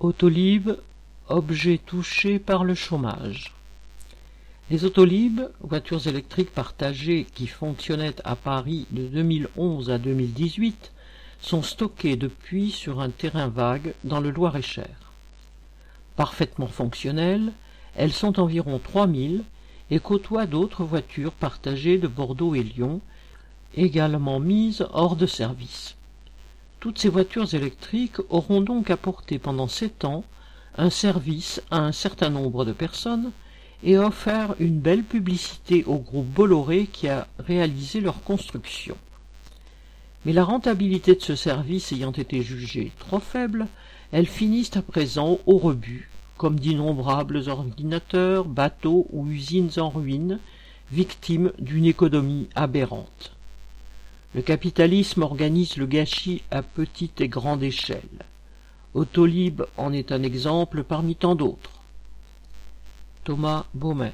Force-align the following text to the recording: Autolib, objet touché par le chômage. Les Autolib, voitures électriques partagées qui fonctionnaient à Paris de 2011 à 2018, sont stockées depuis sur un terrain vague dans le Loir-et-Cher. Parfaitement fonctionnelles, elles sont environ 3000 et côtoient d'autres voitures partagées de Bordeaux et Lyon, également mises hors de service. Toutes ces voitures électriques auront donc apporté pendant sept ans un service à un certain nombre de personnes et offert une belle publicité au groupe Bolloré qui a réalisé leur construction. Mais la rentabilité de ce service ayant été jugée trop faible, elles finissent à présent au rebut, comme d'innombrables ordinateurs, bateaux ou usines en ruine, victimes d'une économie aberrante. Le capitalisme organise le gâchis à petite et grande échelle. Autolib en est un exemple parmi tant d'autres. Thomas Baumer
Autolib, 0.00 0.70
objet 1.28 1.76
touché 1.76 2.38
par 2.38 2.64
le 2.64 2.74
chômage. 2.74 3.52
Les 4.70 4.86
Autolib, 4.86 5.42
voitures 5.60 6.06
électriques 6.06 6.54
partagées 6.54 7.26
qui 7.34 7.46
fonctionnaient 7.46 8.14
à 8.24 8.34
Paris 8.34 8.86
de 8.92 9.06
2011 9.08 9.90
à 9.90 9.98
2018, 9.98 10.92
sont 11.42 11.62
stockées 11.62 12.16
depuis 12.16 12.70
sur 12.70 13.02
un 13.02 13.10
terrain 13.10 13.48
vague 13.48 13.92
dans 14.02 14.20
le 14.20 14.30
Loir-et-Cher. 14.30 15.12
Parfaitement 16.16 16.68
fonctionnelles, 16.68 17.52
elles 17.94 18.14
sont 18.14 18.40
environ 18.40 18.78
3000 18.82 19.44
et 19.90 19.98
côtoient 19.98 20.46
d'autres 20.46 20.82
voitures 20.82 21.32
partagées 21.32 21.98
de 21.98 22.08
Bordeaux 22.08 22.54
et 22.54 22.62
Lyon, 22.62 23.02
également 23.76 24.40
mises 24.40 24.86
hors 24.94 25.16
de 25.16 25.26
service. 25.26 25.94
Toutes 26.80 26.98
ces 26.98 27.10
voitures 27.10 27.52
électriques 27.54 28.16
auront 28.30 28.62
donc 28.62 28.88
apporté 28.88 29.38
pendant 29.38 29.68
sept 29.68 30.06
ans 30.06 30.24
un 30.78 30.88
service 30.88 31.60
à 31.70 31.78
un 31.80 31.92
certain 31.92 32.30
nombre 32.30 32.64
de 32.64 32.72
personnes 32.72 33.32
et 33.82 33.98
offert 33.98 34.54
une 34.58 34.78
belle 34.78 35.02
publicité 35.02 35.84
au 35.84 35.98
groupe 35.98 36.26
Bolloré 36.26 36.86
qui 36.90 37.06
a 37.08 37.26
réalisé 37.38 38.00
leur 38.00 38.22
construction. 38.22 38.96
Mais 40.24 40.32
la 40.32 40.42
rentabilité 40.42 41.14
de 41.14 41.20
ce 41.20 41.36
service 41.36 41.92
ayant 41.92 42.12
été 42.12 42.42
jugée 42.42 42.92
trop 42.98 43.20
faible, 43.20 43.66
elles 44.10 44.26
finissent 44.26 44.76
à 44.78 44.82
présent 44.82 45.38
au 45.44 45.58
rebut, 45.58 46.08
comme 46.38 46.58
d'innombrables 46.58 47.50
ordinateurs, 47.50 48.46
bateaux 48.46 49.06
ou 49.10 49.28
usines 49.28 49.72
en 49.76 49.90
ruine, 49.90 50.38
victimes 50.90 51.52
d'une 51.58 51.84
économie 51.84 52.48
aberrante. 52.54 53.36
Le 54.34 54.42
capitalisme 54.42 55.22
organise 55.22 55.76
le 55.76 55.86
gâchis 55.86 56.42
à 56.50 56.62
petite 56.62 57.20
et 57.20 57.28
grande 57.28 57.62
échelle. 57.64 58.26
Autolib 58.94 59.62
en 59.76 59.92
est 59.92 60.12
un 60.12 60.22
exemple 60.22 60.84
parmi 60.84 61.16
tant 61.16 61.34
d'autres. 61.34 61.80
Thomas 63.24 63.66
Baumer 63.74 64.12